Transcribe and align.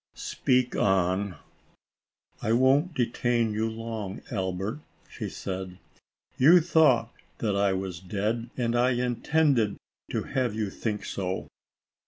"Speak 0.15 0.75
on."" 0.75 1.35
I 2.47 2.53
won't 2.53 2.95
detain 2.95 3.53
you 3.53 3.69
long, 3.69 4.23
Albert," 4.31 4.79
she 5.07 5.29
said." 5.29 5.77
You 6.39 6.59
thought 6.59 7.13
that 7.37 7.55
I 7.55 7.73
was 7.73 7.99
dead, 7.99 8.49
and 8.57 8.75
I 8.75 8.93
intended 8.93 9.77
to 10.09 10.23
have 10.23 10.55
you 10.55 10.71
think 10.71 11.05
so. 11.05 11.47